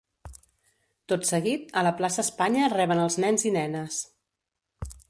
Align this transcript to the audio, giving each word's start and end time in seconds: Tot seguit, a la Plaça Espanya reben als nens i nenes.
Tot 1.13 1.27
seguit, 1.31 1.69
a 1.81 1.83
la 1.89 1.93
Plaça 2.01 2.25
Espanya 2.27 2.73
reben 2.75 3.05
als 3.07 3.21
nens 3.27 3.47
i 3.53 3.57
nenes. 3.61 4.03